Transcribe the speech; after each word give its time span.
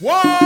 Whoa! 0.00 0.37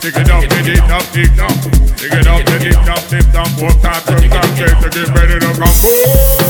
Dig 0.00 0.16
it 0.16 0.30
up, 0.30 0.40
dig 0.40 0.66
it 0.66 0.80
up, 0.90 1.12
dig 1.12 1.26
it 1.26 1.38
up. 1.38 1.52
Dig 1.98 2.10
it 2.10 2.26
up, 2.26 2.42
dig 2.46 2.64
it 2.64 2.88
up, 2.88 3.08
dig 3.10 3.20
it 3.20 3.36
up. 3.36 3.48
Four 3.48 3.68
times, 3.82 4.00
four 4.00 4.18
times, 4.30 4.58
say 4.58 4.72
to 4.80 4.88
get 4.88 5.08
ready 5.14 5.38
to 5.38 5.48
rumble. 5.60 6.40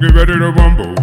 Get 0.00 0.14
ready 0.14 0.32
to 0.32 0.50
rumble. 0.50 1.01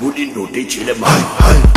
bunii 0.00 0.32
nu 0.34 0.48
de 0.52 0.64
cele 0.64 0.92
mari. 0.92 1.22
Hai, 1.38 1.60
hai. 1.60 1.75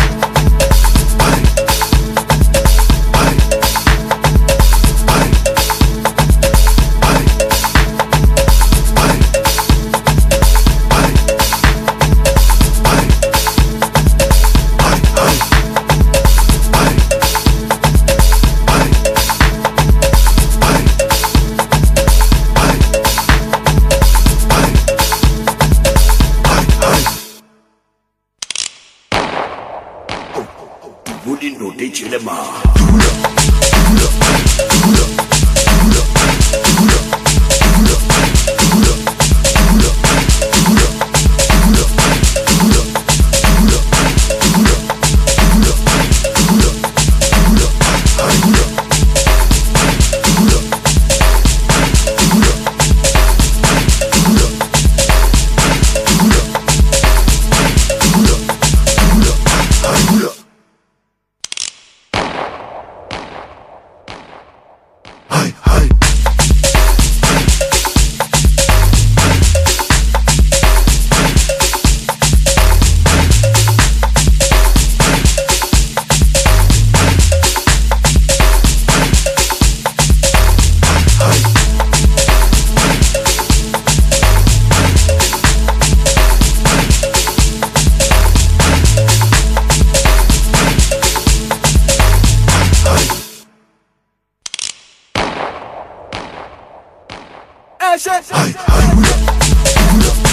Hey, 98.22 98.52
hey, 98.52 98.96
we 98.98 99.04
up. 99.06 100.29